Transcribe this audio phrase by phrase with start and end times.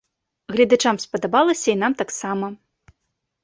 [0.53, 2.53] Гледачам спадабалася і нам таксама.